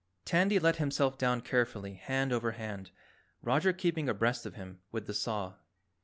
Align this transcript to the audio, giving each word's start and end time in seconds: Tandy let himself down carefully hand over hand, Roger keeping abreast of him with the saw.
Tandy 0.25 0.57
let 0.57 0.77
himself 0.77 1.15
down 1.19 1.41
carefully 1.41 1.93
hand 1.93 2.33
over 2.33 2.53
hand, 2.53 2.89
Roger 3.43 3.71
keeping 3.71 4.09
abreast 4.09 4.47
of 4.47 4.55
him 4.55 4.79
with 4.91 5.05
the 5.05 5.13
saw. 5.13 5.57